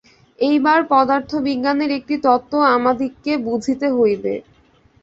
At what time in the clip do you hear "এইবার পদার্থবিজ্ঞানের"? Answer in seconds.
0.39-1.91